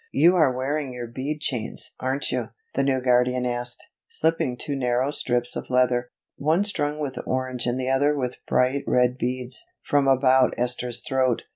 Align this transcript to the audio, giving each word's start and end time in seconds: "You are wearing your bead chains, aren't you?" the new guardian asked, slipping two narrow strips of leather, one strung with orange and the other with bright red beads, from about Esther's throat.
"You 0.11 0.35
are 0.35 0.51
wearing 0.51 0.95
your 0.95 1.05
bead 1.05 1.41
chains, 1.41 1.93
aren't 1.99 2.31
you?" 2.31 2.49
the 2.73 2.81
new 2.81 3.01
guardian 3.01 3.45
asked, 3.45 3.85
slipping 4.09 4.57
two 4.57 4.75
narrow 4.75 5.11
strips 5.11 5.55
of 5.55 5.69
leather, 5.69 6.09
one 6.37 6.63
strung 6.63 6.97
with 6.97 7.19
orange 7.27 7.67
and 7.67 7.79
the 7.79 7.89
other 7.91 8.17
with 8.17 8.37
bright 8.47 8.83
red 8.87 9.19
beads, 9.19 9.63
from 9.85 10.07
about 10.07 10.55
Esther's 10.57 11.01
throat. 11.07 11.43